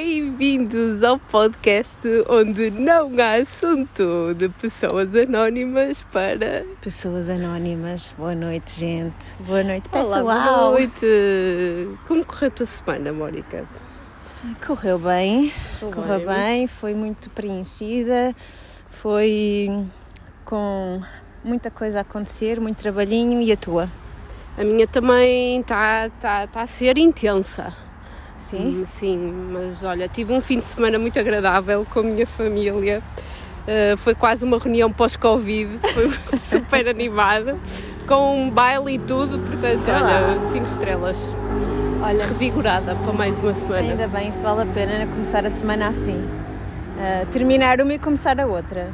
[0.00, 1.98] Bem-vindos ao podcast
[2.28, 6.64] onde não há assunto de pessoas anónimas para.
[6.80, 9.34] Pessoas anónimas, boa noite, gente.
[9.40, 10.22] Boa noite, pessoal.
[10.22, 11.04] Olá, boa noite.
[12.06, 13.66] Como correu a tua semana, Mónica?
[14.64, 16.28] Correu bem, Correu correu bem.
[16.28, 18.36] bem, foi muito preenchida,
[18.90, 19.68] foi
[20.44, 21.02] com
[21.42, 23.40] muita coisa a acontecer, muito trabalhinho.
[23.40, 23.90] E a tua?
[24.56, 27.87] A minha também está tá, tá a ser intensa.
[28.48, 28.80] Sim?
[28.80, 33.02] Hum, Sim, mas olha, tive um fim de semana muito agradável com a minha família.
[33.66, 37.58] Uh, foi quase uma reunião pós-Covid, foi super animada,
[38.06, 40.30] com um baile e tudo, portanto, Ah.
[40.38, 41.36] olha, 5 estrelas.
[42.02, 43.80] Olha, Revigorada para mais uma semana.
[43.90, 46.26] ainda bem, isso vale a pena começar a semana assim.
[46.98, 48.88] Ah, terminar uma e começar a outra.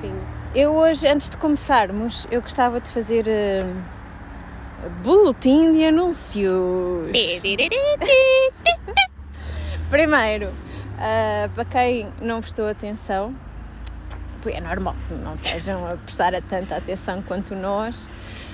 [0.00, 0.12] Sim.
[0.54, 3.66] Eu hoje, antes de começarmos, eu gostava de fazer ah,
[5.02, 7.10] boletim de anúncios.
[9.90, 10.52] Primeiro,
[10.98, 13.34] ah, para quem não prestou atenção,
[14.46, 18.08] é normal que não estejam a prestar tanta atenção quanto nós.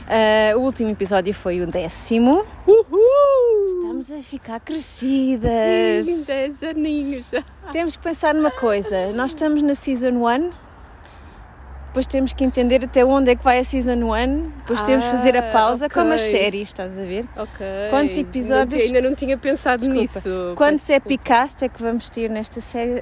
[0.06, 2.44] ah, o último episódio foi o décimo.
[2.66, 3.78] Uhul!
[3.80, 6.04] Estamos a ficar crescidas.
[6.04, 7.30] Sim, 10 aninhos.
[7.72, 10.50] Temos que pensar numa coisa: nós estamos na Season 1,
[11.88, 15.10] depois temos que entender até onde é que vai a Season 1, depois temos que
[15.10, 17.26] fazer a Ah, pausa, como as séries, estás a ver?
[17.36, 17.66] Ok.
[17.90, 20.00] Quantos Não episódios- ti- ainda não tinha pensado Desculpa.
[20.00, 20.52] nisso.
[20.56, 22.60] Quantos epicast é que vamos ter nesta,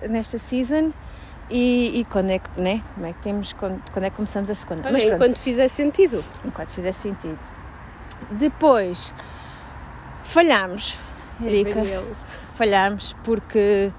[0.09, 0.93] nesta season?
[1.51, 2.83] E, e quando é que, né?
[2.95, 4.83] Como é que temos, quando, quando é que começamos a segunda?
[4.83, 6.25] Olha, Mas pronto, enquanto fizer sentido.
[6.45, 7.39] enquanto fizer sentido.
[8.33, 9.13] Depois,
[10.25, 10.99] falhámos,
[11.43, 11.83] Erika,
[12.55, 13.93] falhámos porque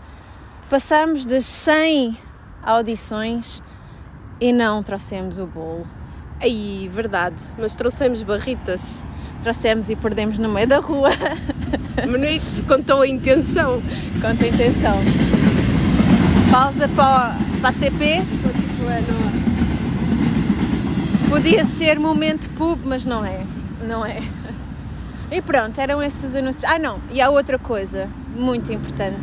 [0.69, 2.17] passamos das 100
[2.63, 3.61] audições
[4.39, 5.85] e não trouxemos o bolo.
[6.39, 7.35] Aí, verdade.
[7.57, 9.03] Mas trouxemos barritas.
[9.41, 11.09] Trouxemos e perdemos no meio da rua,
[11.97, 13.81] é que contou a intenção.
[14.21, 14.97] contra a intenção.
[16.51, 18.21] Pausa para, para a CP.
[18.21, 19.37] Tipo, é, não-
[21.29, 23.41] Podia ser momento pub, mas não é.
[23.87, 24.21] Não é.
[25.31, 26.63] E pronto, eram esses os anúncios.
[26.63, 29.19] Ah, não, e há outra coisa muito importante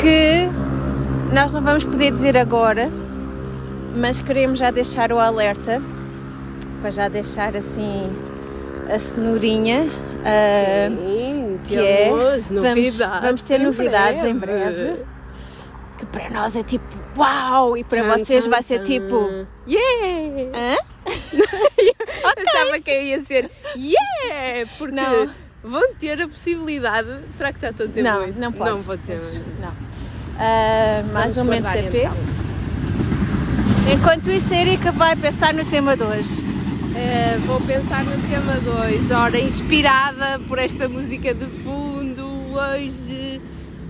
[0.00, 0.48] que
[1.34, 2.90] nós não vamos poder dizer agora,
[3.94, 5.80] mas queremos já deixar o alerta
[6.80, 8.10] para já deixar assim
[8.92, 9.86] a cenourinha.
[10.24, 13.20] ah, Sim, que é, temos vamos- novidades.
[13.22, 15.02] vamos ter novidades em breve.
[15.98, 16.84] que para nós é tipo
[17.16, 18.84] uau e para Tchan, vocês tchan, vai ser tchan.
[18.84, 20.50] tipo Yeah!
[20.56, 20.76] hã?
[21.78, 21.94] Eu
[22.46, 24.70] Achava que ia ser yeah!
[24.78, 25.28] Porque Não.
[25.64, 27.08] vão ter a possibilidade.
[27.36, 28.38] Será que já estou a dizer Não, muito?
[28.38, 28.72] não podes.
[28.74, 29.60] Não vou dizer Mas, muito.
[29.60, 29.72] Não.
[30.38, 31.98] Ah, mais um momento CP.
[31.98, 32.14] então.
[33.92, 36.44] Enquanto isso, a Erika vai pensar no tema de hoje.
[36.94, 39.10] Eh, vou pensar no tema 2.
[39.10, 43.40] Ora, inspirada por esta música de fundo, hoje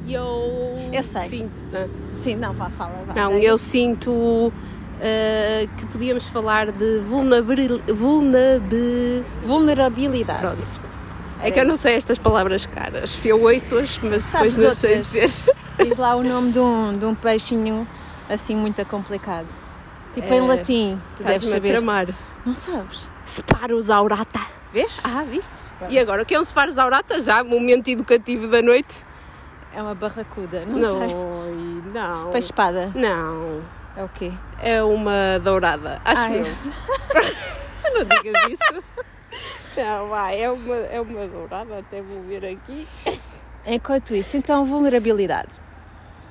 [0.09, 0.79] eu.
[0.93, 1.29] Eu sei.
[1.29, 2.93] Sinto, não, Sim, não, vá, fala.
[3.07, 4.53] Vá, não eu sinto
[5.01, 7.81] eh, que podíamos falar de vulnerabil...
[7.89, 9.25] vulnerabil...
[9.45, 10.41] Vulnerabilidade.
[10.41, 10.89] Pronto.
[11.43, 13.11] É que eu não sei estas palavras caras.
[13.11, 15.07] Se eu ouço-as, mas depois Sabes não sei outras?
[15.13, 15.31] dizer.
[15.85, 17.87] Diz lá o nome de um, de um peixinho
[18.29, 19.47] assim muito complicado.
[20.15, 21.69] Tipo em É, latim, tu deves saber.
[21.73, 22.07] tramar.
[22.45, 23.11] Não sabes?
[23.25, 24.41] Separos aurata.
[24.73, 25.01] Vês?
[25.05, 25.53] Ah, viste?
[25.89, 27.21] E agora, o que é um separos aurata?
[27.21, 29.05] Já, momento educativo da noite?
[29.75, 31.15] É uma barracuda, não, Não, sei.
[31.95, 32.31] não.
[32.33, 32.91] Peixe espada.
[32.95, 33.63] Não.
[33.97, 34.33] É o quê?
[34.61, 36.39] É uma dourada, acho Ai.
[36.41, 36.45] eu.
[37.83, 38.85] Tu não digas isso.
[39.77, 42.89] Não, vai, é uma, é uma dourada, até vou ver aqui.
[43.67, 45.49] Enquanto isso, então vulnerabilidade.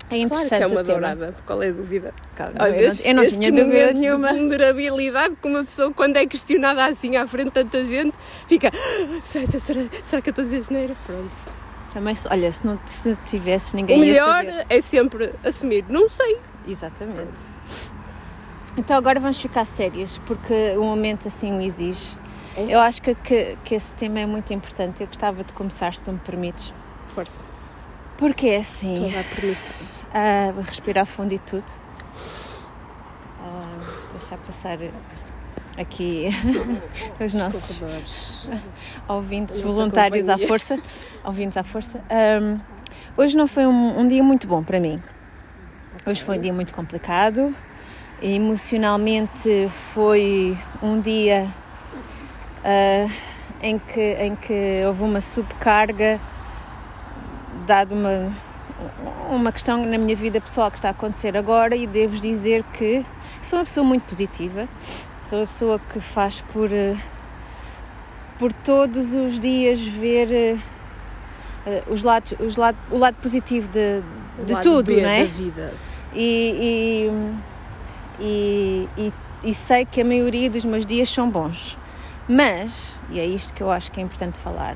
[0.09, 2.13] É Claro interessante que é uma o dourada, qual é a dúvida?
[2.35, 4.31] Calma, Olha, eu, não, estes- eu não tinha dúvida nenhuma.
[4.33, 8.13] de vulnerabilidade que uma pessoa, quando é questionada assim à frente de tanta gente,
[8.47, 10.95] fica: "Ah, será, será, será que eu estou a dizer geneira?
[11.05, 11.35] Pronto.
[11.93, 16.37] Também, olha, se não se tivesse O ninguém ia melhor é sempre assumir, não sei.
[16.67, 17.31] Exatamente.
[18.77, 22.15] Então agora vamos ficar sérias, porque o momento assim o exige.
[22.55, 22.65] É?
[22.75, 25.01] Eu acho que, que, que esse tema é muito importante.
[25.01, 26.71] Eu gostava de começar, se tu me permites.
[27.05, 27.39] Força,
[28.17, 29.73] Porque é assim, estou a permissão.
[30.13, 31.65] Ah, vou respirar fundo e tudo.
[33.41, 33.79] Ah,
[34.17, 34.77] deixar passar
[35.77, 36.29] aqui
[37.23, 37.79] os nossos
[39.07, 40.79] ouvintes voluntários à força.
[41.23, 42.01] Ouvintes à força.
[42.09, 42.59] Ahm,
[43.15, 45.01] hoje não foi um, um dia muito bom para mim.
[46.05, 47.55] Hoje foi um dia muito complicado.
[48.21, 51.53] Emocionalmente foi um dia
[52.63, 53.07] ah,
[53.61, 56.19] em, que, em que houve uma subcarga,
[57.65, 58.35] dado uma,
[59.29, 63.05] uma questão na minha vida pessoal que está a acontecer agora, e devo dizer que
[63.41, 64.67] sou uma pessoa muito positiva,
[65.25, 66.95] sou uma pessoa que faz por, eh,
[68.37, 70.57] por todos os dias ver eh,
[71.65, 74.03] uh, os lados, os lado, o lado positivo de,
[74.39, 75.25] O de tudo, B não é?
[75.25, 75.73] Da vida.
[76.13, 77.09] E,
[78.19, 79.13] e, e, e,
[79.43, 81.77] e sei que a maioria dos meus dias são bons.
[82.27, 84.75] Mas, e é isto que eu acho que é importante falar,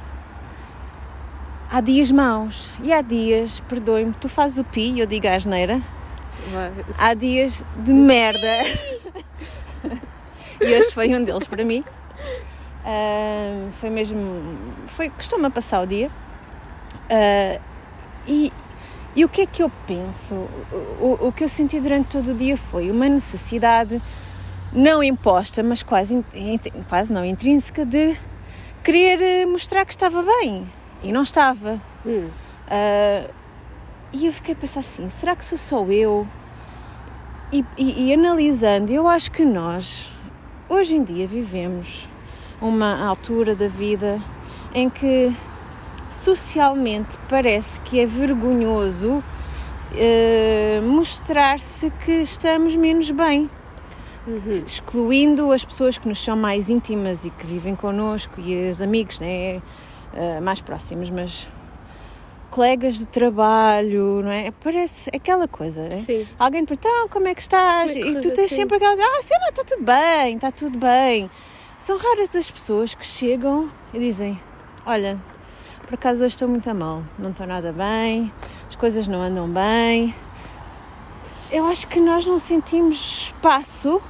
[1.72, 5.36] há dias maus e há dias, perdoe-me, tu fazes o pi e eu digo a
[5.36, 5.82] asneira,
[6.98, 8.58] há dias de merda.
[10.60, 11.84] e hoje foi um deles para mim.
[12.84, 14.20] Ah, foi mesmo.
[14.88, 16.12] Foi, costuma passar o dia.
[17.10, 17.60] Ah,
[18.28, 18.52] e,
[19.16, 20.36] e o que é que eu penso?
[21.00, 24.02] O, o, que eu senti durante todo o dia foi uma necessidade
[24.74, 26.24] não imposta, mas quase,
[26.88, 28.18] quase não intrínseca, de
[28.84, 30.66] querer mostrar que estava bem.
[31.04, 31.80] E não estava.
[32.06, 32.30] Hum.
[32.70, 33.30] Ah,
[34.14, 36.28] e eu fiquei a pensar assim: será que sou só eu?
[37.52, 40.12] E, e- e analisando, eu acho que nós,
[40.70, 42.08] hoje em dia, vivemos
[42.62, 44.22] uma altura da vida
[44.74, 45.36] em que
[46.10, 49.22] socialmente parece que é vergonhoso
[49.96, 53.50] eh, mostrar-se que estamos menos bem
[54.28, 54.42] Uhum.
[54.50, 59.20] excluindo as pessoas que nos são mais íntimas e que vivem connosco e os amigos
[59.20, 59.60] né,
[60.14, 61.48] eh, mais próximos, mas
[62.52, 64.52] colegas de trabalho, não é?
[64.52, 65.92] Parece aquela coisa, né?
[65.92, 66.28] Sim.
[66.38, 67.96] Alguém pergunta, então, como é que estás?
[67.96, 68.56] É que e tu tens assim?
[68.56, 71.32] sempre aquela, ah, sei lá, está tudo bem, está tudo bem.
[71.80, 74.40] São raras as pessoas que chegam e dizem,
[74.86, 75.18] olha,
[75.82, 78.32] por acaso hoje estou muito a mal, não estou nada bem,
[78.68, 80.14] as coisas não andam bem.
[81.52, 84.02] Eu acho que nós não sentimos espaço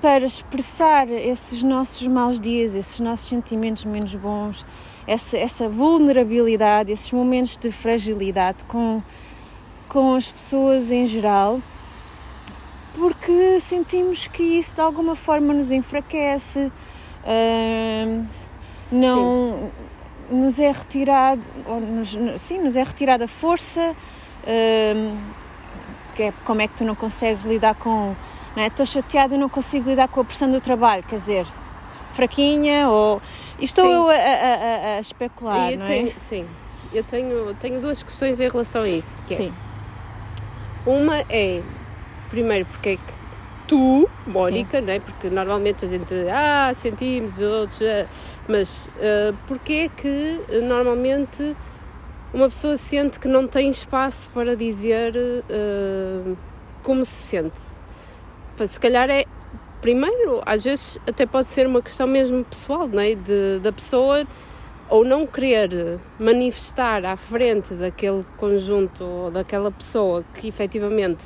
[0.00, 4.64] para expressar esses nossos maus dias, esses nossos sentimentos menos bons,
[5.06, 9.02] essa, essa vulnerabilidade, esses momentos de fragilidade com,
[9.88, 11.60] com as pessoas em geral,
[12.94, 16.72] porque sentimos que isso de alguma forma nos enfraquece,
[17.26, 18.26] hum,
[18.90, 19.70] não
[20.30, 23.94] nos é retirado, nos, sim, nos é retirada a força.
[24.46, 25.16] hum,
[26.16, 28.16] que é como é que tu não consegues lidar com.
[28.56, 28.66] É?
[28.66, 31.46] Estou chateada e não consigo lidar com a pressão do trabalho, quer dizer,
[32.14, 33.20] fraquinha ou.
[33.58, 33.92] Estou Sim.
[33.92, 36.12] eu a, a- a- especular, eu não tenho- é?
[36.18, 36.46] Sim.
[36.92, 39.22] Eu tenho, tenho duas questões em relação a isso.
[39.24, 39.52] Que é, Sim,
[40.84, 41.62] Uma é,
[42.30, 43.12] primeiro, porque é que
[43.66, 45.00] tu, Mónica, né?
[45.00, 48.06] porque normalmente a gente, ah, sentimos, os outros, ah",
[48.48, 51.56] mas ah, porque é que ah, normalmente
[52.32, 55.14] uma pessoa sente que não tem espaço para dizer
[55.50, 56.34] ah,
[56.82, 57.60] como se sente?
[58.68, 59.24] Se calhar é,
[59.86, 63.14] primeiro, às vezes até pode ser uma questão mesmo pessoal, não é?
[63.14, 64.26] De, da pessoa
[64.88, 71.24] ou não querer manifestar à frente daquele conjunto ou daquela pessoa que efetivamente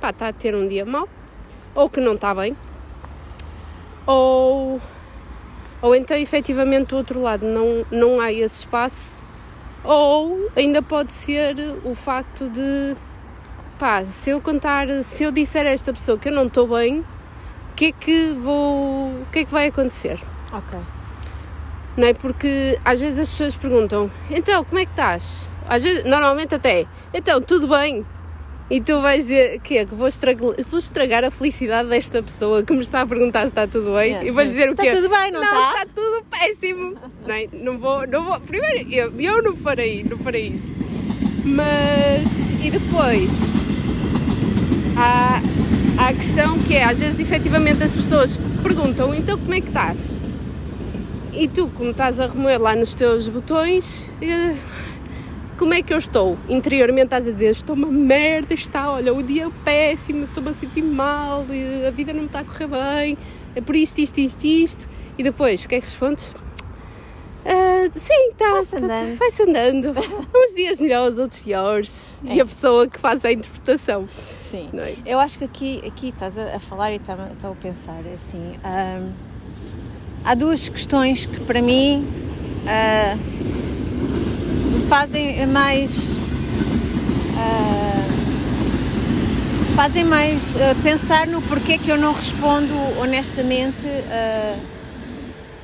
[0.00, 1.08] pá, está a ter um dia mau
[1.72, 2.56] ou que não está bem
[4.04, 4.80] ou,
[5.80, 9.22] ou então efetivamente do outro lado não, não há esse espaço
[9.84, 11.54] ou ainda pode ser
[11.84, 12.96] o facto de
[13.78, 17.04] pá, se eu contar, se eu disser a esta pessoa que eu não estou bem,
[17.80, 20.18] que é que vou, o que é que vai acontecer?
[20.52, 20.78] ok.
[21.96, 22.12] Não é?
[22.12, 25.48] Porque às vezes as pessoas perguntam, então, como é que estás?
[25.66, 26.84] Às vezes, normalmente até,
[27.14, 28.04] então, tudo bem?
[28.70, 32.62] E tu vais dizer que é que vou estragar, vou estragar a felicidade desta pessoa
[32.62, 34.94] que me está a perguntar se está tudo bem e vou-lhe dizer o Está quê?
[34.94, 35.70] tudo bem, não está?
[35.70, 36.96] está tudo péssimo.
[37.26, 37.48] Não, é?
[37.52, 38.40] não vou, não vou.
[38.40, 41.46] Primeiro, eu, eu não farei, não farei isso.
[41.46, 43.54] Mas, e depois,
[44.96, 45.40] há,
[46.00, 50.18] a questão que é, às vezes, efetivamente, as pessoas perguntam, então como é que estás?
[51.34, 54.56] E tu, como estás a remoer lá nos teus botões, eh,
[55.58, 56.38] como é que eu estou?
[56.48, 60.54] Interiormente estás a dizer, estou uma merda, está, olha, o dia é péssimo, estou-me a
[60.54, 63.18] sentir mal, eh, a vida não me está a correr bem,
[63.54, 64.88] é por isto, isto, isto, isto.
[65.18, 66.34] E depois, o que é que respondes?
[67.86, 69.94] "Ah, sim, está, Vai-se andando." vai-se andando.
[70.34, 72.16] Uns dias melhores, outros piores.
[72.24, 72.42] E É.
[72.42, 74.08] a pessoa que faz a interpretação,
[74.50, 74.68] Sim.
[74.74, 74.96] é?
[75.06, 78.14] Eu acho que aqui, aqui estás a, falar e estás a, estás a pensar é
[78.14, 78.52] assim.
[78.64, 79.12] hum,
[80.24, 82.06] há duas questões que para mim
[84.72, 86.10] me fazem mais.
[87.38, 88.06] ah,
[89.76, 93.86] fazem mais ah, pensar no porquê que eu não respondo honestamente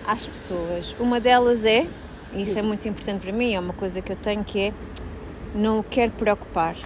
[0.06, 0.94] às pessoas.
[1.00, 1.86] Uma delas é,
[2.32, 4.72] e isso é muito importante para mim, é uma coisa que eu tenho que é
[5.54, 6.76] não quero preocupar.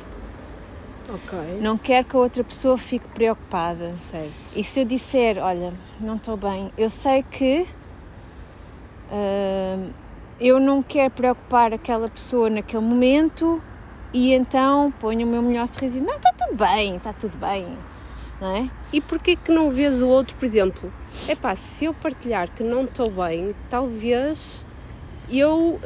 [1.09, 1.59] Ok.
[1.61, 3.93] Não quero que a outra pessoa fique preocupada.
[3.93, 4.53] Certo.
[4.55, 7.67] E se eu disser, olha, não estou bem, eu sei que
[9.11, 9.91] hum,
[10.41, 13.61] eu não quero preocupar aquela pessoa naquele momento
[14.13, 17.67] e então ponho o meu melhor sorriso e não, está tudo bem, está tudo bem,
[18.41, 18.71] não é?
[18.93, 20.93] E porquê que não vês o outro, por exemplo?
[21.29, 24.67] É pá, se eu partilhar que não estou bem, talvez
[25.39, 25.81] eu, uh,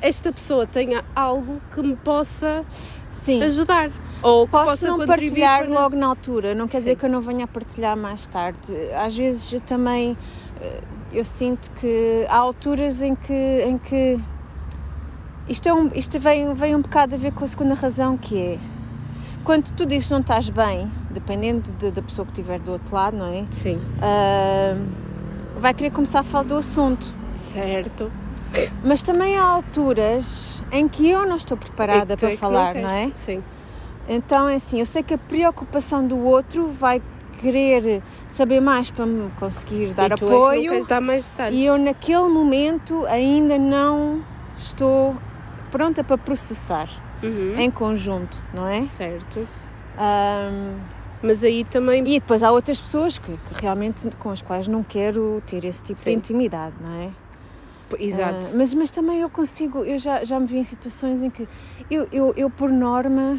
[0.00, 2.64] esta pessoa tenha algo que me possa
[3.10, 3.42] Sim.
[3.42, 3.90] ajudar.
[4.22, 6.96] Ou que Posso possa não contribuir partilhar para- logo na altura, não quer dizer Sim.
[6.96, 8.72] que eu não venha a partilhar mais tarde.
[8.94, 10.16] Às vezes eu também
[10.60, 10.80] eh,
[11.12, 13.32] eu sinto que há alturas em que,
[13.66, 14.20] em que
[15.48, 18.40] isto, é um, isto vem, vem um bocado a ver com a segunda razão que
[18.40, 18.58] é
[19.44, 22.94] quando tu dizes que não estás bem, dependendo de- da pessoa que estiver do outro
[22.94, 23.44] lado, não é?
[23.50, 24.76] Sim, Ah,
[25.58, 27.12] vai querer começar a falar do assunto.
[27.34, 28.10] certo.
[28.84, 32.74] Mas também há alturas em que eu não estou preparada E tu para é falar,
[32.74, 33.10] não é?
[33.14, 33.42] Sim,
[34.08, 37.00] Então é assim, eu sei que a preocupação do outro vai
[37.40, 41.58] querer saber mais para me conseguir dar e É que apoio queres dar mais detalhes.
[41.58, 44.22] e eu naquele momento ainda não
[44.56, 45.16] estou
[45.70, 46.88] pronta para processar
[47.22, 48.82] Uhum, em conjunto, não é?
[48.82, 49.46] Certo.
[49.96, 50.78] Ahm,
[51.22, 52.00] Mas aí também.
[52.02, 55.82] e depois há outras pessoas que, que realmente com as quais não quero ter esse
[55.82, 56.16] tipo de Sim.
[56.16, 57.10] intimidade, não é?
[57.98, 58.48] Exato.
[58.52, 61.48] Ah, mas, mas também eu consigo, eu já, já me vi em situações em que
[61.90, 63.38] eu, eu, eu, por norma,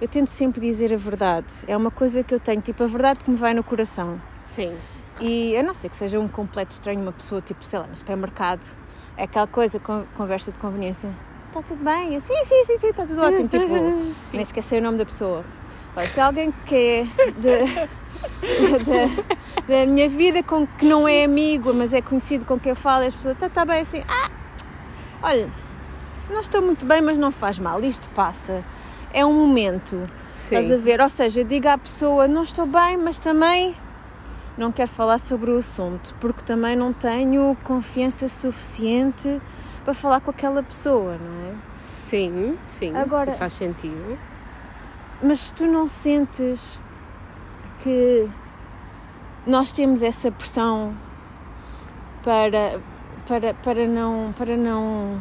[0.00, 1.64] eu tento sempre dizer a verdade.
[1.66, 4.20] É uma coisa que eu tenho, tipo, a verdade que me vai no coração.
[4.42, 4.76] Sim.
[5.20, 7.96] E eu não sei que seja um completo estranho, uma pessoa, tipo, sei lá, no
[7.96, 8.74] supermercado,
[9.16, 11.10] é aquela coisa, con- conversa de conveniência.
[11.48, 12.14] Está tudo bem?
[12.14, 13.48] Eu, sim, sim, sim, sim, está tudo ótimo.
[13.50, 14.36] Tipo, Sim.
[14.36, 15.44] nem sei o nome da pessoa.
[16.08, 17.04] Se alguém que
[17.38, 17.64] de-
[18.84, 22.76] da, da minha vida com que não é amigo, mas é conhecido com quem eu
[22.76, 24.30] falo, as pessoas, está tá bem assim, ah,
[25.22, 25.48] olha,
[26.30, 28.64] não estou muito bem, mas não faz mal, isto passa.
[29.12, 30.08] É um momento,
[30.44, 30.80] estás a Sim.
[30.80, 31.00] ver?
[31.00, 33.74] Ou seja, diga à pessoa, não estou bem, mas também
[34.56, 39.40] não quero falar sobre o assunto, porque também não tenho confiança suficiente
[39.84, 41.54] para falar com aquela pessoa, não é?
[41.76, 42.94] Sim, sim.
[42.94, 44.16] Agora- Faz sentido.
[45.22, 46.80] Mas tu não sentes
[47.82, 48.26] que
[49.46, 50.96] nós temos essa pressão
[52.22, 52.80] para,
[53.26, 55.20] para, para, não, para não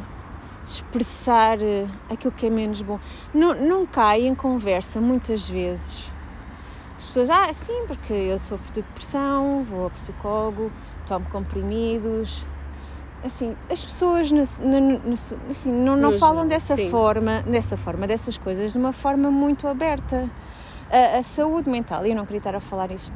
[0.63, 2.97] expressar eh, aquilo que é menos bom?
[3.33, 6.09] Não, não cai em conversa muitas vezes.
[6.95, 10.71] As pessoas, ah, sim, porque eu sofro de depressão, vou ao psicólogo,
[11.05, 12.45] tomo comprimidos.
[13.23, 15.13] Assim, as pessoas no- no- no-
[15.49, 16.89] assim, não, não falam dessa sim.
[16.89, 20.29] forma, dessa forma, dessas coisas de uma forma muito aberta.
[20.91, 23.11] A, a saúde mental, e eu não queria estar a falar isto,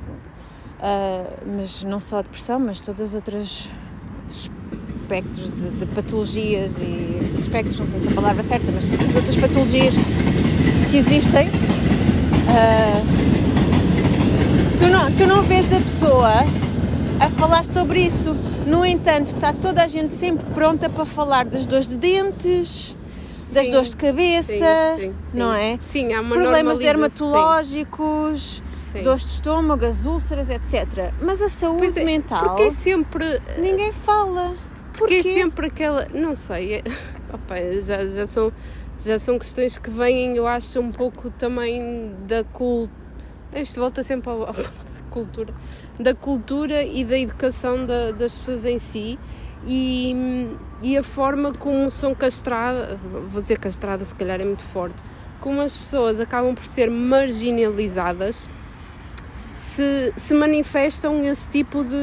[0.82, 1.24] ah,
[1.58, 3.68] mas não só a depressão, mas todas as outras
[4.30, 8.86] espectros de, de patologias e espectros, não sei se é a palavra é certa, mas
[8.86, 9.94] todas as outras patologias
[10.92, 11.48] que existem.
[12.50, 13.02] ah,
[14.78, 16.30] tu, não, tu não vês a pessoa
[17.20, 18.36] a falar sobre isso.
[18.66, 22.96] No entanto, está toda a gente sempre pronta para falar das dores de dentes,
[23.52, 25.80] das Sim, dores de cabeça, Sim, sim, não é?
[25.84, 28.64] Sim, há uma Problemas dermatológicos,
[29.04, 31.14] dores de estômago, as úlceras, etc.
[31.22, 33.42] Mas a saúde Pois é, mental, Porque é sempre.
[33.58, 34.56] ninguém fala.
[34.98, 36.08] Porque é sempre aquela.
[36.14, 36.76] Não sei.
[36.76, 36.84] É,
[37.34, 38.52] opa, já, já, são,
[39.04, 43.04] já são questões que vêm, eu acho, um pouco também da cultura.
[43.56, 44.54] Isto volta sempre ao
[45.14, 45.54] cultura.
[46.00, 49.18] Da cultura e da educação da- das pessoas em si.
[49.66, 50.14] E,
[50.82, 52.98] e a forma como são castradas,
[53.32, 54.98] vou dizer castrada se calhar é muito forte,
[55.40, 58.50] como as pessoas acabam por ser marginalizadas
[59.56, 61.96] se, se manifestam esse tipo de,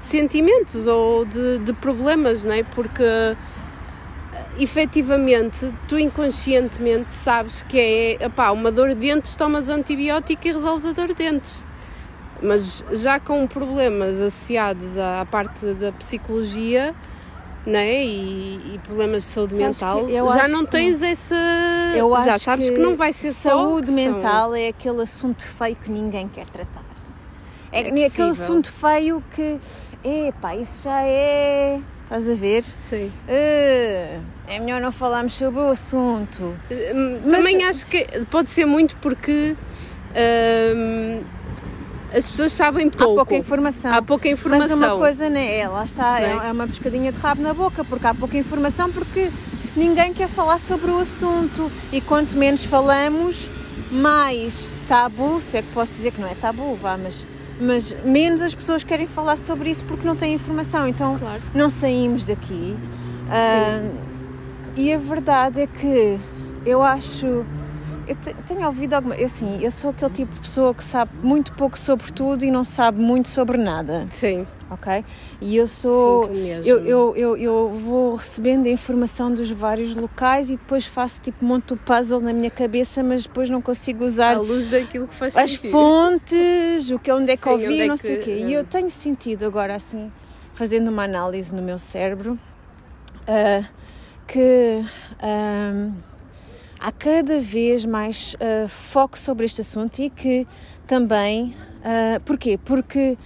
[0.00, 2.62] de sentimentos ou de, de problemas, não é?
[2.64, 3.02] Porque
[4.58, 10.84] efetivamente tu inconscientemente sabes que é epá, uma dor de dentes, tomas antibiótico e resolves
[10.86, 11.64] a dor de dentes.
[12.42, 16.94] Mas já com problemas associados à, à parte da psicologia
[17.66, 18.02] né?
[18.02, 21.34] e, e problemas de saúde Sabes mental, que já acho não que- tens essa.
[21.94, 25.76] Eu já sabes que, não vai ser só saúde questão- mental é aquele assunto feio
[25.76, 26.80] que ninguém quer tratar.
[27.72, 29.58] É, É aquele assunto feio que,
[30.02, 31.78] epá, isso já é.
[32.10, 32.64] Estás a ver?
[32.64, 33.08] Sim.
[33.28, 36.56] Eh, é melhor não falarmos sobre o assunto.
[37.24, 39.54] Mas- Também acho que pode ser muito porque
[40.74, 41.20] hum,
[42.12, 43.12] as pessoas sabem pouco.
[43.12, 43.94] Há pouca informação.
[43.94, 44.76] Há pouca informação.
[44.76, 46.48] Mas uma coisa, né, é, lá está, é, é?
[46.48, 49.30] é uma pescadinha de rabo na boca, porque há pouca informação, porque
[49.76, 51.70] ninguém quer falar sobre o assunto.
[51.92, 53.48] E quanto menos falamos,
[53.92, 57.24] mais tabu, se é que posso dizer que não é tabu, vá, mas,
[57.60, 60.86] mas menos as pessoas querem falar sobre isso porque não têm informação.
[60.88, 61.42] Então Claro.
[61.54, 62.76] não saímos daqui.
[63.30, 63.82] Ah,
[64.76, 66.18] e a verdade é que
[66.64, 67.44] eu acho.
[68.10, 69.14] Eu te- tenho ouvido alguma.
[69.14, 72.64] Assim, eu sou aquele tipo de pessoa que sabe muito pouco sobre tudo e não
[72.64, 75.04] sabe muito sobre nada, Sim, ok?
[75.40, 76.26] E eu sou.
[76.26, 76.68] sim, mesmo.
[76.68, 81.44] Eu, eu, eu, eu vou recebendo a informação dos vários locais e depois faço tipo
[81.44, 85.14] monto o puzzle na minha cabeça, mas depois não consigo usar À luz daquilo que
[85.14, 85.70] faz as sentido.
[85.70, 88.44] fontes, o que onde é que Sim, ouvi, é não que- sei o quê.
[88.48, 90.10] E eu tenho sentido agora assim,
[90.54, 92.36] fazendo uma análise no meu cérebro,
[93.28, 93.64] uh,
[94.26, 94.84] que
[95.22, 95.92] um,
[96.80, 100.46] há cada vez mais uh, foco sobre este assunto e que
[100.86, 101.54] também.
[101.80, 102.58] Uh, porquê?
[102.58, 103.18] Porque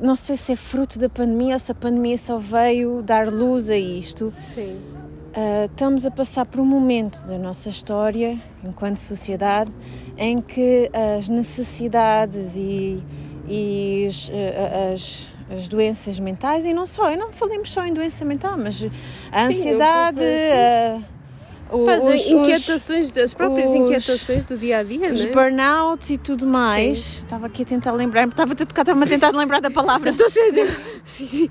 [0.00, 3.68] não sei se é fruto da pandemia ou se a pandemia só veio dar luz
[3.68, 4.32] a isto.
[4.54, 4.80] Sim.
[5.28, 9.72] Uh, estamos a passar por um momento da nossa história, enquanto sociedade,
[10.16, 13.02] em que as necessidades e,
[13.48, 14.30] e as,
[14.94, 18.84] as as doenças mentais e não só, eu não falemos só em doença mental, mas
[19.32, 20.20] a ansiedade,
[21.70, 25.30] A, os, inquietações, as próprias os, inquietações do dia a dia, os né?
[25.30, 26.98] burnouts e tudo mais.
[26.98, 27.22] Sim.
[27.24, 30.10] Estava aqui a tentar lembrar, estava estava a tentar lembrar da palavra.
[30.10, 30.52] Estou a ser,
[31.04, 31.50] sim, sim.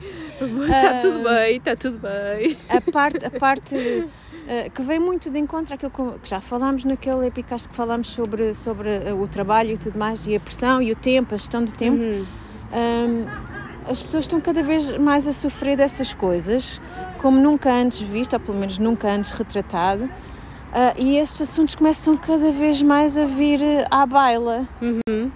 [0.63, 2.57] Está uh, tudo bem, está tudo bem.
[2.67, 7.27] A parte, a parte uh, que vem muito de encontro àquilo que já falámos naquele
[7.27, 10.91] epicast que falámos sobre, sobre uh, o trabalho e tudo mais, e a pressão e
[10.91, 12.01] o tempo, a gestão do tempo.
[12.01, 12.25] Uhum.
[12.73, 13.46] Um,
[13.89, 16.81] as pessoas estão cada vez mais a sofrer dessas coisas,
[17.19, 22.17] como nunca antes visto, ou pelo menos nunca antes retratado, uh, e estes assuntos começam
[22.17, 24.67] cada vez mais a vir à baila.
[24.81, 25.31] Uhum.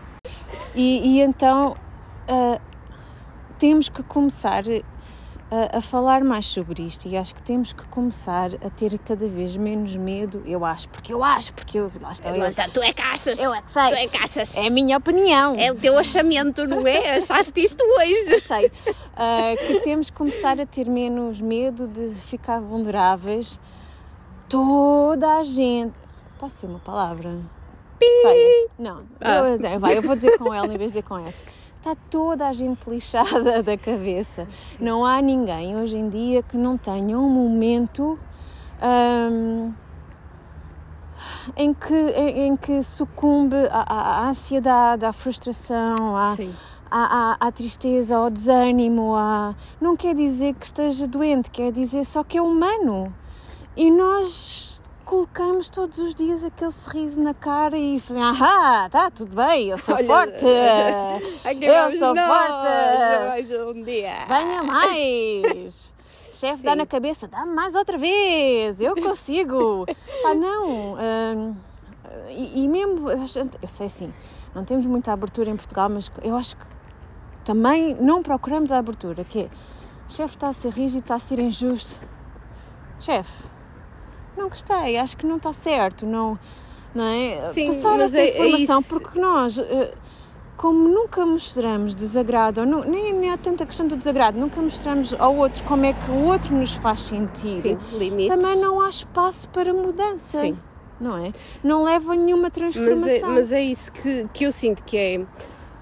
[0.75, 1.75] E, e, então
[2.29, 2.62] uh,
[3.58, 4.63] temos que começar
[5.51, 9.27] a, a, falar mais sobre isto e acho que temos que começar a ter cada
[9.27, 10.41] vez menos medo.
[10.46, 11.91] Eu acho, porque eu acho, porque eu.
[12.00, 13.38] Lá está, lá está, tu é que achas.
[13.38, 13.89] Eu é que sei.
[13.89, 14.58] Tu é que achas.
[14.58, 15.55] É a minha opinião.
[15.60, 17.17] É o teu achamento, não é?
[17.20, 18.34] Achaste isto hoje.
[18.34, 18.67] Eu sei.
[18.67, 23.60] Uh, que temos que começar a ter menos medo de ficar vulneráveis.
[24.48, 25.93] Toda a gente.
[26.39, 27.38] Posso ser uma palavra?
[28.00, 28.70] Feia.
[28.79, 29.36] Não, ah.
[29.38, 32.48] eu, vai, eu vou dizer com ela em vez de dizer com F está toda
[32.48, 34.48] a gente lixada da cabeça.
[34.80, 38.20] Não há ninguém hoje em dia que não tenha um momento
[38.82, 39.74] um,
[41.58, 46.36] em, que, em, em, que sucumbe à, à, ansiedade, à frustração, à,
[46.90, 49.16] à, à, à, tristeza, ao desânimo.
[49.16, 49.56] À...
[49.80, 53.13] Não quer dizer que esteja doente, quer dizer só que é humano.
[53.76, 54.70] E nós
[55.12, 59.78] colocamos todos os dias aquele sorriso na cara e fazemos, ah, tá tudo bem, eu
[59.78, 60.45] sou Olha, forte,
[61.65, 64.13] eu sou não, forte, mais um dia.
[64.26, 65.93] venha mais.
[66.32, 69.86] Chefe dá na cabeça, dá mais outra vez, eu consigo.
[70.26, 70.95] ah, não.
[70.95, 71.56] Hum,
[72.30, 74.13] e, e mesmo, eu sei sim,
[74.56, 76.65] não temos muita abertura em Portugal, mas eu acho que
[77.43, 79.50] também não procuramos a abertura, que é,
[80.08, 82.00] chefe está a ser rígido, está a ser injusto.
[82.97, 83.51] Chefe,
[84.38, 86.38] não gostei, acho que não está certo, não,
[86.94, 87.50] não é?
[87.54, 89.94] Sim, Passar essa é, informação, é porque nós, eh,
[90.58, 95.36] como nunca mostramos desagrado, não, nem, nem há tanta questão do desagrado, nunca mostramos ao
[95.36, 98.36] outro como é que o outro nos faz sentir, Sim, limites.
[98.36, 100.41] também não há espaço para mudança.
[100.41, 100.58] Sim.
[101.00, 101.32] Não é?
[101.63, 103.02] Não leva a nenhuma transformação.
[103.02, 105.26] Mas é, mas é isso que, que eu sinto que é.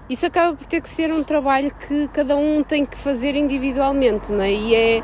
[0.08, 4.32] Isso acaba por ter que ser um trabalho que cada um tem que fazer individualmente,
[4.32, 4.50] não é?
[4.50, 5.02] E, é,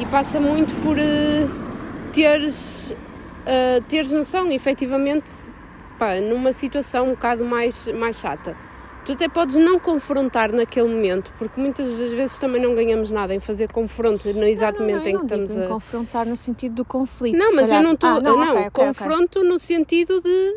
[0.00, 0.96] e passa muito por.
[0.96, 1.65] Uh,
[2.16, 5.30] teres, uh, teres noção, efetivamente,
[5.98, 8.56] pá, numa situação um bocado mais, mais chata.
[9.04, 13.32] Tu até podes não confrontar naquele momento, porque muitas das vezes também não ganhamos nada
[13.32, 15.68] em fazer confronto no exato não, não, momento em que estamos a.
[15.68, 17.38] confrontar no sentido do conflito.
[17.38, 17.80] Não, mas calhar.
[17.80, 18.10] eu não estou.
[18.10, 19.48] Ah, não, não okay, okay, confronto okay.
[19.48, 20.56] no sentido de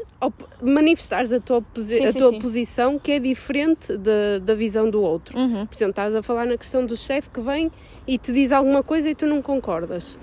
[0.63, 2.39] manifestares a tua, posi sim, a sim, tua sim.
[2.39, 5.37] posição que é diferente de, da visão do outro.
[5.37, 5.67] Uhum.
[5.67, 7.71] Por exemplo, estás a falar na questão do chefe que vem
[8.07, 10.17] e te diz alguma coisa e tu não concordas.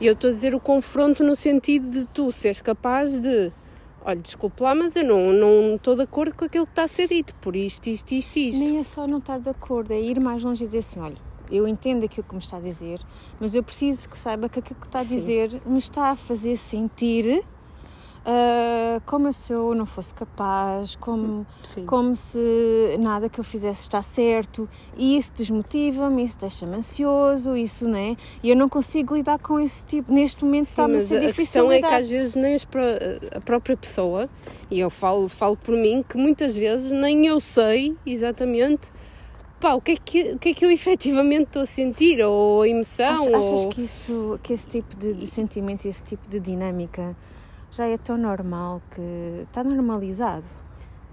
[0.00, 3.52] E eu estou a dizer o confronto no sentido de tu seres capaz de
[4.04, 6.88] olha, desculpe lá, mas eu não, não estou de acordo com aquilo que está a
[6.88, 8.62] ser dito, por isto, isto, isto, isto.
[8.62, 11.16] Nem é só não estar de acordo, é ir mais longe e dizer assim, olha,
[11.50, 13.00] eu entendo aquilo que me está a dizer,
[13.40, 15.60] mas eu preciso que saiba que aquilo que está a dizer Sim.
[15.64, 17.42] me está a fazer sentir
[18.24, 21.46] uh, como se eu não fosse capaz, como,
[21.86, 27.88] como se nada que eu fizesse está certo, e isso desmotiva-me, isso deixa-me ansioso, isso,
[27.88, 28.16] né?
[28.42, 31.30] E eu não consigo lidar com esse tipo, neste momento está-me a ser difícil.
[31.30, 31.86] A questão lidar.
[31.86, 32.56] é que às vezes nem
[33.34, 34.28] a própria pessoa,
[34.70, 38.92] e eu falo, falo por mim, que muitas vezes nem eu sei exatamente
[39.60, 42.60] pá, o que é que, o que, é que eu efetivamente estou a sentir, ou
[42.60, 43.14] a emoção.
[43.14, 43.36] Achas, ou...
[43.36, 47.16] achas que, isso, que esse tipo de, de sentimento, esse tipo de dinâmica
[47.76, 50.44] já é tão normal que está normalizado.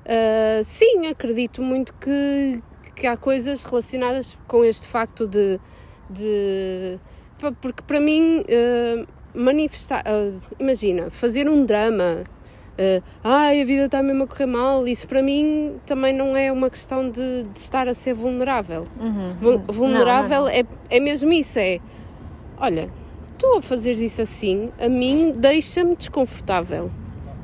[0.05, 2.61] Uh, sim, acredito muito que,
[2.95, 5.59] que há coisas relacionadas com este facto de.
[6.09, 6.99] de
[7.59, 10.03] porque para mim, uh, manifestar.
[10.05, 12.23] Uh, imagina, fazer um drama.
[12.71, 14.87] Uh, ai, a vida está mesmo a correr mal.
[14.87, 18.87] Isso para mim também não é uma questão de, de estar a ser vulnerável.
[18.99, 19.63] Uhum.
[19.67, 20.69] Vulnerável não, não, não.
[20.89, 21.79] É, é mesmo isso: é
[22.57, 22.89] olha,
[23.41, 26.91] tu a fazeres isso assim, a mim deixa-me desconfortável.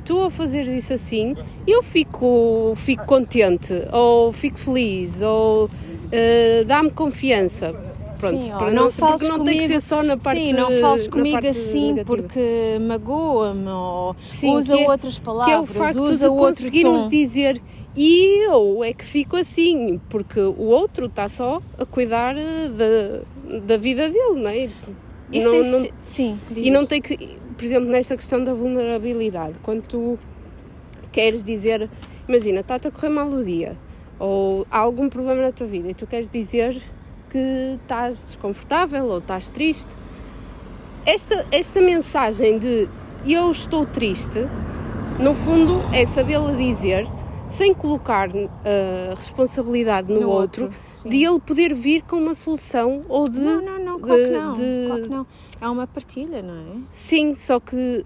[0.06, 6.92] Tu a fazeres isso assim, eu fico, fico contente, ou fico feliz, ou uh, dá-me
[6.92, 7.74] confiança.
[8.20, 10.72] Pronto, Sim, para não, não porque não tem que ser só na parte Sim, não
[10.82, 12.06] fales comigo assim negativa.
[12.06, 17.08] porque magoa-me ou Sim, usa é- outras palavras, que é o facto usa de conseguirmos
[17.10, 17.62] dizer
[17.96, 23.60] e eu é que fico assim, porque o outro está só a cuidar eh, da,
[23.60, 24.70] da vida dele, não é?
[25.32, 27.18] Isso Não- não- sim, e não tem que,
[27.58, 30.18] por exemplo, nesta questão da vulnerabilidade, quando tu
[31.12, 31.90] queres dizer,
[32.28, 33.76] imagina, está-te a correr mal o dia,
[34.20, 36.82] ou há algum problema na tua vida e tu queres dizer
[37.30, 39.90] que estás desconfortável ou estás triste,
[41.06, 42.88] esta, esta mensagem de
[43.28, 44.48] eu estou triste,
[45.20, 47.08] no fundo é sabê-la dizer
[47.48, 51.10] sem colocar a responsabilidade no, No outro, outro, sim.
[51.10, 54.38] de ele poder vir com uma solução ou de Não, não, não, claro que de-
[54.38, 55.28] não, de- claro que não.
[55.62, 56.78] É uma partilha, não é?
[56.94, 58.06] Sim, só que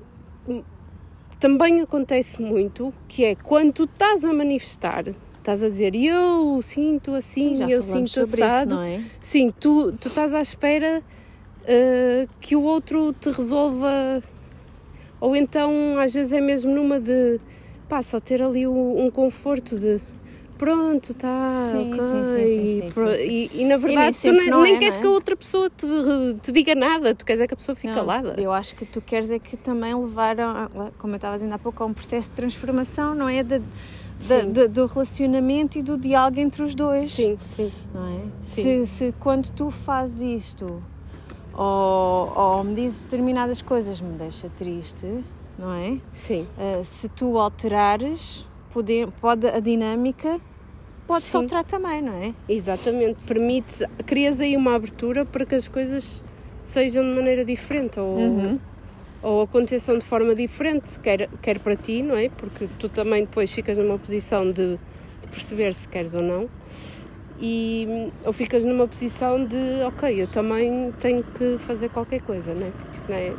[1.40, 5.06] também acontece muito que é quando tu estás a manifestar,
[5.40, 8.76] estás a dizer eu sinto assim, já eu sinto isso, assado.
[8.76, 9.02] não é?
[9.22, 11.02] Sim, tu, tu estás à espera
[11.64, 14.22] uh, que o outro te resolva,
[15.20, 17.40] ou então às vezes é mesmo numa de
[17.90, 20.00] pá, só ter ali o- um conforto de
[20.62, 22.04] pronto, tá, Sim, ok.
[22.04, 23.28] sim, sim, sim, e sim.
[23.28, 25.00] E, e na verdade tu sempre nem, não nem é, queres é?
[25.00, 25.88] que a outra pessoa te,
[26.44, 28.36] te diga nada, tu queres é que a pessoa fique Não, calada.
[28.40, 30.70] Eu acho que tu queres é que também levar, a-
[31.00, 33.42] como eu estava dizendo há pouco, a um processo de transformação, não é?
[33.42, 33.60] De,
[34.20, 34.52] Sim.
[34.52, 37.12] de- do relacionamento e do diálogo entre os dois.
[37.12, 37.72] Sim, sim.
[37.92, 38.22] Não é?
[38.44, 38.62] Sim.
[38.62, 40.84] Se, se quando tu fazes isto
[41.56, 45.08] ou, ou me dizes determinadas coisas me deixa triste,
[45.58, 45.98] não é?
[46.14, 50.40] Sim, Uh, se tu alterares, pode, pode a dinâmica
[51.12, 51.38] pode-se Sim.
[51.38, 52.34] alterar também, não é?
[52.48, 53.18] exatamente.
[53.26, 56.24] Permite, crias aí uma abertura para que as coisas
[56.64, 58.60] sejam de maneira diferente ou, Uhum.
[59.22, 62.30] ou aconteçam de forma diferente, quer, quer para ti, não é?
[62.30, 64.78] Porque tu também depois ficas numa posição de,
[65.22, 66.50] de perceber se queres ou não.
[67.40, 72.68] E, ou ficas numa posição de, ok, eu também tenho que fazer qualquer coisa, não
[72.68, 72.70] é?
[72.70, 73.34] Porque isto não é.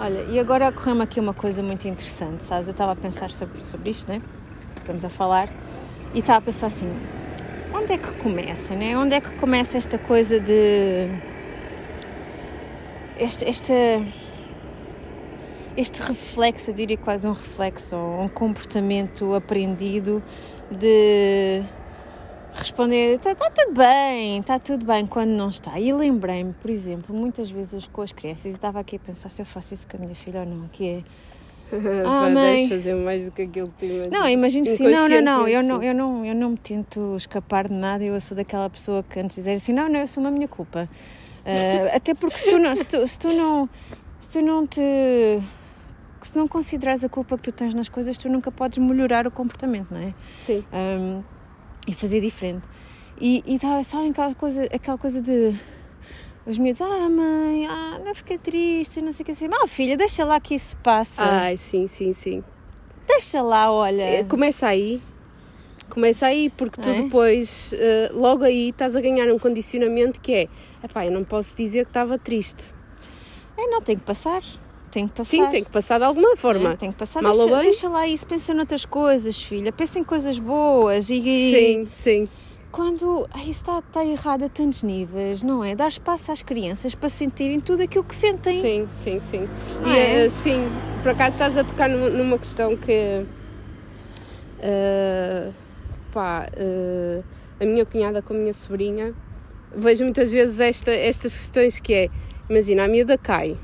[0.00, 2.68] Olha, e agora ocorreu-me aqui uma coisa muito interessante, sabes?
[2.68, 4.22] Eu estava a pensar sobre, sobre isto, né?
[4.76, 5.48] Estamos a falar,
[6.14, 6.90] e estava a pensar assim:
[7.74, 8.96] onde é que começa, né?
[8.96, 11.08] Onde é que começa esta coisa de.
[13.18, 13.72] Este, este,
[15.76, 20.22] este reflexo, eu diria quase um reflexo, ou um comportamento aprendido
[20.70, 21.62] de
[22.54, 25.78] responder está tudo bem, está tudo bem quando não está.
[25.78, 29.40] E lembrei-me, por exemplo, muitas vezes com as crianças, e estava aqui a pensar se
[29.40, 31.02] eu faço isso com a minha filha ou não, que é
[32.04, 32.68] Pá, mãe.
[32.68, 34.10] Fazer mais do que aquilo que tu imaginas.
[34.10, 37.68] não, imagino assim, não, não, não, eu não, eu não, eu não me tento escapar
[37.68, 40.22] de nada, eu sou daquela pessoa que antes de dizer assim, não, não, eu sou
[40.22, 40.88] uma minha culpa.
[41.44, 43.68] Ah, até porque se tu não, se tu, se tu não,
[44.20, 44.80] se tu não te
[46.22, 49.30] se não consideras a culpa que tu tens nas coisas, tu nunca podes melhorar o
[49.30, 50.14] comportamento, não é?
[50.44, 51.22] Sim, Um,
[51.86, 52.66] e fazer diferente.
[53.20, 55.54] E estava só aquela coisa, aquela coisa de
[56.48, 59.48] os miúdos, ah mãe, ah, não fica triste, não sei o que assim.
[59.52, 61.22] Ah filha, deixa lá que isso passa.
[61.22, 62.42] ai, sim, sim, sim.
[63.06, 64.02] Deixa lá, olha.
[64.02, 65.00] É, Começa aí.
[65.88, 67.02] Começa aí, porque tu É?
[67.02, 70.48] depois, eh, logo aí, estás a ganhar um condicionamento que é:
[70.84, 72.74] epá, eu não posso dizer que estava triste.
[73.56, 74.42] É, não, tem que passar.
[74.90, 75.30] Tem que passar.
[75.30, 76.72] Sim, tem que passar de alguma forma.
[76.72, 77.22] É, tem que passar.
[77.22, 77.64] Mal ou Deixa, bem?
[77.70, 79.72] deixa lá isso, pensa noutras coisas, filha.
[79.72, 81.10] Pensa em coisas boas.
[81.10, 82.28] E Sim, sim.
[82.70, 85.74] Quando isso está, está errado a tantos níveis, não é?
[85.74, 88.60] Dar espaço às crianças para sentirem tudo aquilo que sentem.
[88.60, 89.48] Sim, sim, sim.
[89.80, 90.26] Não E, é?
[90.26, 90.68] eh, sim,
[91.02, 93.24] por acaso estás a tocar numa, questão que.
[94.60, 95.50] eh,
[96.12, 97.22] pá, eh,
[97.60, 99.14] a minha cunhada com a minha sobrinha,
[99.74, 102.08] vejo muitas vezes esta, estas questões que é,
[102.48, 103.56] imagina, a miúda cai.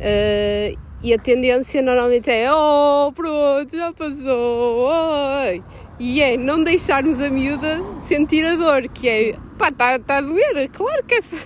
[0.00, 5.62] eh, e a tendência normalmente é oh, pronto, já passou, oi.
[5.98, 10.20] E é não deixarmos a miúda sentir a dor, que é pá, está tá a
[10.20, 11.36] doer, claro que essa,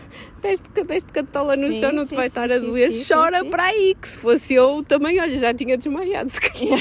[0.43, 3.45] deste, deste catola no Sim, chão não te sim, vai sim, estar a doer, chora
[3.45, 6.31] para aí, que se fosse eu também, olha, já tinha desmaiado.
[6.31, 6.81] se calhar.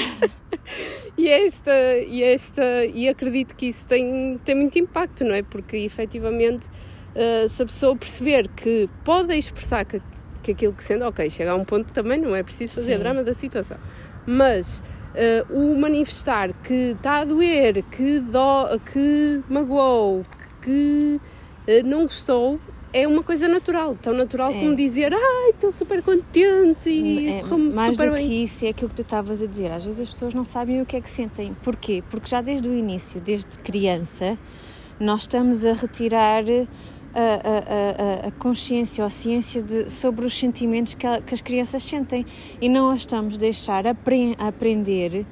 [1.16, 1.72] E esta,
[2.06, 5.42] e esta, e acredito que isso tem, tem muito impacto, não é?
[5.42, 6.66] Porque efetivamente,
[7.14, 10.00] eh, se a pessoa perceber que pode expressar que,
[10.42, 13.22] que aquilo que sente, ok, chega a um ponto também não é preciso fazer drama
[13.22, 13.76] da situação,
[14.26, 14.82] mas
[15.14, 20.24] eh, o manifestar que está a doer, que, dó, que magoou,
[20.62, 21.20] que
[21.66, 22.58] eh, não gostou,
[22.92, 24.54] é uma coisa natural, tão natural É.
[24.60, 28.28] como dizer, ai, estou super contente e É, correu-me mais super do bem.
[28.28, 29.70] que isso é aquilo que tu estavas a dizer.
[29.70, 31.56] Às vezes as pessoas não sabem o que é que sentem.
[31.62, 32.02] Porquê?
[32.10, 34.36] Porque já desde o início, desde criança,
[34.98, 36.42] nós estamos a retirar
[37.14, 41.40] a, a- a- consciência ou a ciência de- sobre os sentimentos que, a- que as
[41.40, 42.24] crianças sentem
[42.60, 45.26] e não as estamos a deixar apre- aprender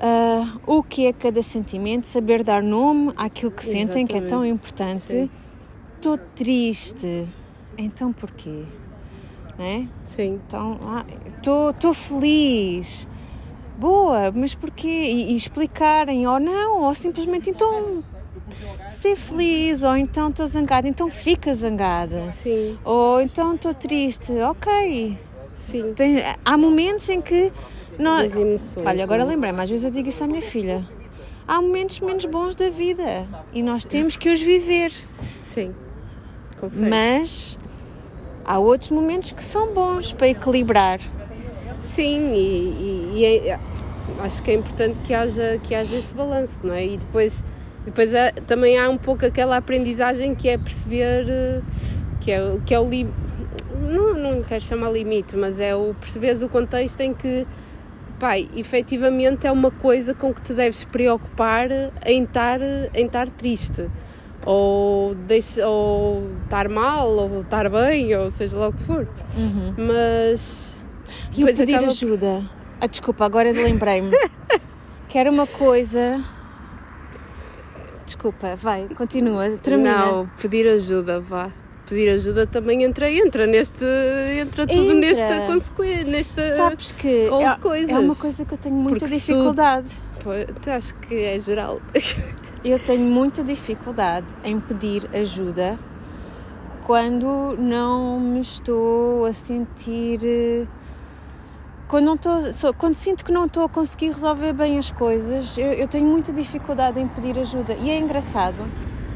[0.00, 4.44] ah, o que é cada sentimento, saber dar nome àquilo que sentem, que é tão
[4.44, 4.54] Exatamente.
[4.54, 5.30] importante.
[5.96, 7.26] Estou triste.
[7.78, 8.64] Então porquê?
[9.58, 9.88] Né?
[10.04, 10.38] Sim.
[10.46, 10.78] Então,
[11.70, 13.08] estou feliz.
[13.78, 14.86] Boa, mas porquê?
[14.88, 18.02] E, e explicarem, ou não, ou simplesmente então
[18.88, 22.30] ser feliz, ou então estou zangada, então fica zangada.
[22.32, 22.78] Sim.
[22.84, 25.18] Ou então estou triste, ok.
[25.54, 25.92] Sim.
[25.94, 27.52] Tem, há momentos em que
[27.98, 28.34] nós.
[28.36, 28.86] Emoções.
[28.86, 30.84] Olha, agora lembrei-me, às vezes eu digo isso à minha filha.
[31.48, 34.92] Há momentos menos bons da vida e nós temos que os viver.
[35.42, 35.72] Sim.
[36.58, 36.90] Confere.
[36.90, 37.56] Mas
[38.44, 40.98] há outros momentos que são bons para equilibrar.
[41.80, 43.60] Sim, e, e- e é-
[44.20, 46.84] acho que é importante que haja, que haja esse balanço, não é?
[46.84, 47.44] E depois,
[47.86, 51.60] depois há- também há um pouco aquela aprendizagem que é perceber eh,
[52.20, 53.16] que é, o- que é o limite.
[53.80, 57.46] Não, não quero chamar limite, mas é o perceberes o contexto em que,
[58.18, 61.68] pai, efetivamente é uma coisa com que te deves preocupar
[62.04, 62.60] em estar,
[62.94, 63.86] em estar triste.
[64.44, 69.06] Ou, deixa, ou estar mal, ou estar bem, ou seja lá o que for.
[69.76, 70.74] Mas.
[71.36, 72.42] E o pedir acaba- ajuda.
[72.80, 74.10] Ah, desculpa, agora lembrei-me.
[75.08, 76.24] que era uma coisa.
[78.06, 80.06] Desculpa, vai, continua, termina.
[80.06, 81.50] Não, pedir ajuda, vá.
[81.88, 83.84] Pedir ajuda também entra, entra neste,
[84.40, 84.94] entra tudo Entra.
[84.94, 86.56] nesta consequência, nesta...
[86.56, 87.90] Sabes que é, coisas.
[87.90, 89.96] é uma coisa que eu tenho muita Porque tu- dificuldade.
[90.24, 90.30] Pô,
[90.70, 91.80] acho que é geral.
[92.64, 95.78] Eu tenho muita dificuldade em pedir ajuda
[96.84, 100.66] quando não me estou a sentir.
[101.88, 105.66] Quando, não só- quando sinto que não estou a conseguir resolver bem as coisas, eu,
[105.72, 107.74] eu tenho muita dificuldade em pedir ajuda.
[107.74, 108.56] E é engraçado,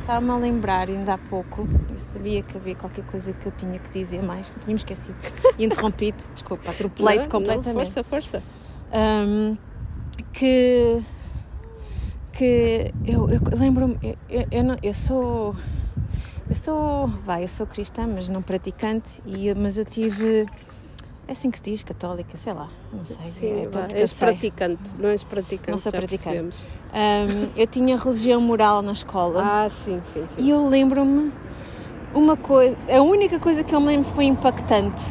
[0.01, 3.79] estava-me a lembrar ainda há pouco, eu sabia que havia qualquer coisa que eu tinha
[3.79, 5.17] que dizer mais, que tinha-me esquecido.
[5.59, 7.93] Interrompi-te, desculpa, atropelei-te Não, não, completamente.
[7.93, 8.43] força, força.
[8.93, 9.57] Um,
[10.33, 11.03] que
[12.33, 15.55] que eu, eu lembro-me eu, eu, eu, não- eu sou
[16.49, 20.47] eu sou vai eu sou cristã mas não praticante e mas eu tive
[21.31, 24.13] é assim que se diz católica sei lá não sei Sim, é tanto eu és
[24.13, 26.59] praticante, não és praticante, Não sou praticante.
[26.93, 30.43] Um, eu tinha religião moral na escola Ah, sim, sim, sim.
[30.43, 31.33] e eu lembro-me
[32.13, 35.05] uma coisa a única coisa que eu me lembro foi impactante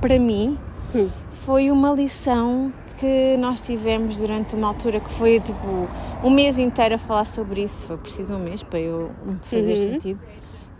[0.00, 0.58] para mim
[0.94, 1.10] Hum.
[1.44, 5.88] foi uma lição que nós tivemos durante uma altura que foi tipo
[6.24, 9.10] um mês inteiro a falar sobre isso, foi preciso um mês para eu
[9.42, 9.92] fazer Uhum.
[9.92, 10.20] sentido,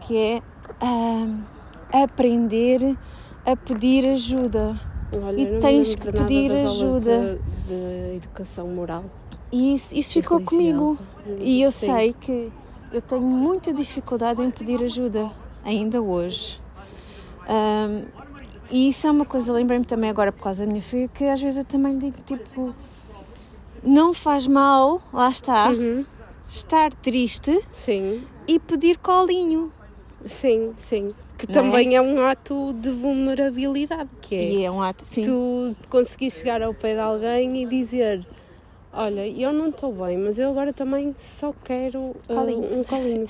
[0.01, 0.43] que é
[0.81, 1.43] ahm,
[1.93, 2.97] aprender
[3.45, 4.79] a pedir ajuda.
[5.23, 7.39] Olha, e tens que pedir ajuda.
[7.67, 9.05] De, de educação moral.
[9.51, 10.99] E isso, isso e ficou comigo.
[11.27, 11.41] religiosa.
[11.41, 11.87] E eu Sim.
[11.87, 12.53] sei que
[12.93, 15.31] eu tenho muita dificuldade em pedir ajuda,
[15.65, 16.61] ainda hoje.
[17.49, 18.05] Ahm,
[18.71, 21.41] e isso é uma coisa, lembrei-me também agora por causa da minha filha, que às
[21.41, 22.73] vezes eu também digo tipo,
[23.83, 26.05] não faz mal, lá está, Uhum.
[26.49, 29.73] estar triste Sim, e pedir colinho.
[30.25, 31.13] sim, sim.
[31.41, 31.65] Que Não é?
[31.65, 32.01] também é?
[32.03, 35.23] um ato de vulnerabilidade, que é, E é um ato, sim.
[35.25, 38.27] tu conseguir chegar ao pé de alguém e dizer
[38.93, 42.79] olha, eu não estou bem, mas eu agora também só quero uh, Colinho.
[42.81, 43.29] um colinho.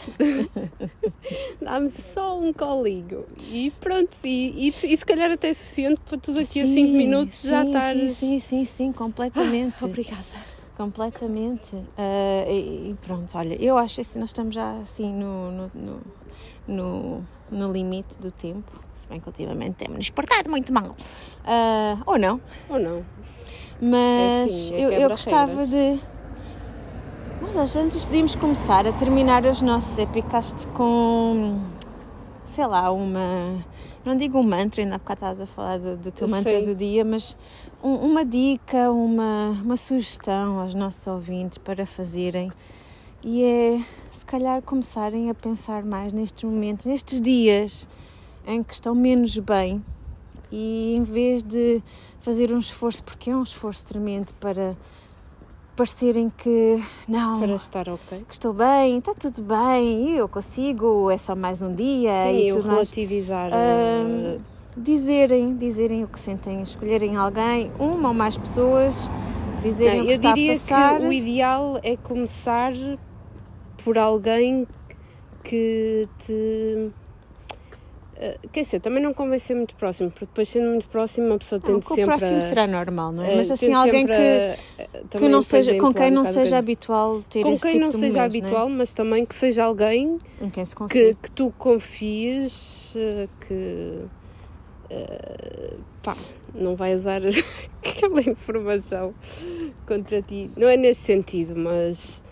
[1.61, 3.27] Dá-me só um colinho.
[3.51, 6.75] E pronto, e, e, e se calhar até é suficiente para tu daqui a 5
[6.75, 8.13] Sim, minutos já sim, estares...
[8.17, 9.85] Sim, sim, sim, sim, completamente.
[9.85, 10.25] Obrigada.
[10.77, 11.77] Completamente.
[11.99, 16.01] Ah, e, e pronto, olha, eu acho assim, nós estamos já assim no, no, no,
[16.67, 18.71] no, no limite do tempo.
[18.99, 20.95] Se bem que ultimamente temos-nos portado muito mal.
[21.45, 22.41] Ah, ou não.
[22.69, 23.05] Ou não?
[23.81, 25.99] Mas assim, é eu, eu gostava de.
[27.41, 31.59] Nós às antes podíamos começar a terminar os nossos epicasts com.
[32.47, 33.65] Sei lá, uma.
[34.05, 36.53] Não digo um mantra, ainda há bocado estavas a falar do, do teu Eu mantra
[36.53, 36.63] sei.
[36.63, 37.37] do dia, mas
[37.83, 42.51] um- uma dica, uma, uma sugestão aos nossos ouvintes para fazerem.
[43.23, 43.81] E é,
[44.31, 47.89] calhar, começarem a pensar mais nestes momentos, nestes dias
[48.47, 49.85] em que estão menos bem
[50.53, 51.83] e em vez de
[52.21, 54.77] fazer um esforço, porque é um esforço tremendo para
[55.75, 58.25] parecerem que não, Para estar ok.
[58.29, 62.51] que estou bem, está tudo bem, eu consigo, é só mais um dia Sim, e
[62.53, 62.79] tudo mais.
[62.91, 63.51] relativizar.
[63.53, 63.57] Ahm,
[64.37, 64.39] eh,
[64.77, 69.11] Dizerem, dizerem o que sentem, escolherem alguém, uma ou mais pessoas,
[69.63, 71.01] dizerem não, o que eu está diria a passar.
[71.01, 72.73] que o ideal é começar
[73.85, 74.67] por alguém
[75.45, 76.91] que te.
[78.17, 81.39] eh, Quer dizer, também não convém ser muito próximo, porque depois sendo muito próximo a
[81.39, 83.33] pessoa Não, tende o sempre próximo a, será normal, não é?
[83.33, 84.59] eh, Mas assim, alguém que, a- eh,
[85.11, 87.97] que não seja, com quem um não seja habitual ter com quem tipo não de
[87.97, 90.89] seja momentos, habitual, mas também que seja alguém é?
[90.89, 92.93] Que, que tu confies
[93.47, 94.07] que
[94.91, 96.17] eh, pá,
[96.55, 97.23] não vai usar
[97.85, 99.15] aquela informação
[99.87, 100.51] contra ti.
[100.57, 102.23] Não é nesse sentido, mas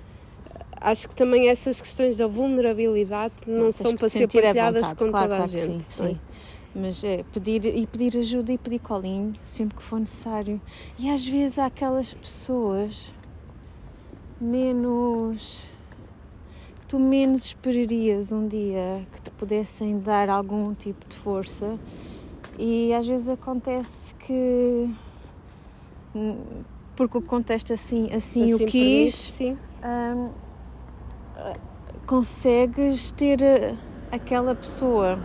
[0.80, 5.28] acho que também essas questões da vulnerabilidade não são para ser partilhadas vontade, com claro,
[5.28, 5.84] toda claro a gente.
[5.84, 6.08] sim, é?
[6.08, 6.20] sim.
[6.74, 10.60] Mas é, pedir, e pedir ajuda e pedir colinho sempre que for necessário.
[10.98, 13.12] E às vezes há aquelas pessoas
[14.40, 15.58] menos.
[16.80, 21.78] que tu menos esperarias um dia que te pudessem dar algum tipo de força.
[22.58, 24.90] E às vezes acontece que.
[26.14, 26.62] hum,
[26.94, 29.58] Porque o contexto assim, assim, o Assim quis, permite, sim.
[29.84, 30.30] hum,
[32.06, 33.74] consegues ter eh,
[34.10, 35.18] aquela pessoa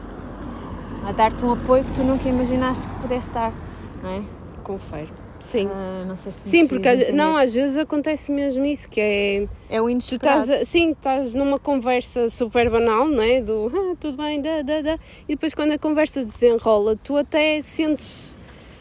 [1.07, 3.53] a dar-te um apoio que tu nunca imaginaste que pudesse dar,
[4.01, 4.23] não é?
[4.63, 5.09] Confere.
[5.41, 5.67] Sim.
[5.69, 7.11] Ah, não sei se Sim, porque entender.
[7.11, 10.43] não, às vezes acontece mesmo isso, que é é o tu inesperado.
[10.43, 13.41] estás, a- sim, estás numa conversa super banal, não é?
[13.41, 14.93] Do ah, tudo bem, da, da, da,
[15.27, 18.37] e depois quando a conversa desenrola, tu até sentes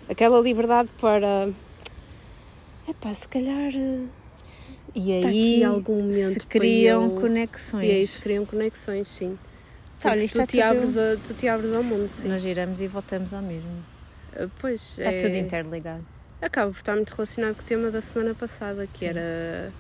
[0.09, 1.49] aquela liberdade para
[2.89, 4.05] epá, se calhar eh,
[4.95, 7.87] E está aí momento se criam eu- conexões.
[7.87, 9.39] e aí se criam conexões, sim.
[10.01, 12.29] Tá, olha, tu, está te tudo- abres a, tu te abres ao mundo, sim.
[12.29, 13.71] Nós giramos e voltamos ao mesmo.
[14.35, 16.05] Eh, Pois, Está é, tudo interligado.
[16.41, 19.73] acaba por estar muito relacionado com o tema da semana passada, que era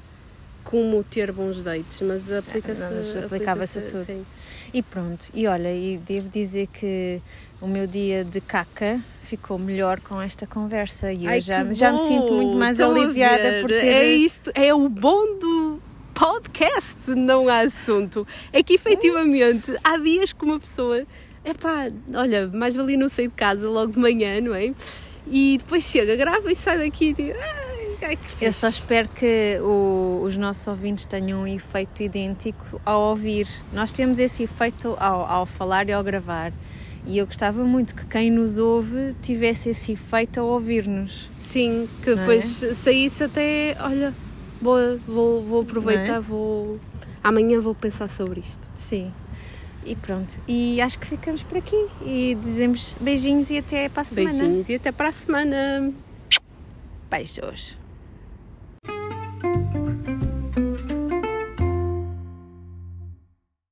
[0.64, 4.04] como ter bons dates, mas aplica-se aplicava-se a tudo.
[4.04, 4.24] sim.
[4.72, 7.20] E pronto, e olha, e devo dizer que
[7.60, 11.92] o meu dia de caca ficou melhor com esta conversa e eu Ai, já, já
[11.92, 13.86] me sinto muito mais Estão a aliviada por ter.
[13.86, 15.80] É isto, é o bom do
[16.14, 18.26] podcast, não há assunto.
[18.52, 21.06] É que efetivamente há dias que uma pessoa,
[21.44, 24.74] epá, olha, mais valia não sair de casa logo de manhã, não é?
[25.26, 27.71] E depois chega, grava e sai daqui e diz, ai,
[28.04, 28.44] ai fixe.
[28.44, 33.48] Eu só espero que o- os nossos ouvintes tenham um efeito idêntico ao ouvir.
[33.72, 36.52] Nós temos esse efeito ao, ao falar e ao gravar.
[37.04, 41.28] E eu gostava muito que quem nos ouve tivesse esse efeito ao ouvir-nos.
[41.40, 42.26] Sim, que Não é?
[42.26, 44.14] depois saísse até, olha,
[44.60, 46.20] vou, vou, vou aproveitar, é?
[46.20, 46.78] vou.
[47.24, 48.60] Amanhã vou pensar sobre isto.
[48.76, 49.12] Sim.
[49.84, 50.32] E pronto.
[50.46, 51.86] E acho que ficamos por aqui.
[52.06, 54.38] E dizemos beijinhos e até para a semana.
[54.38, 55.92] Beijinhos e até para a semana.
[57.10, 57.76] Beijos.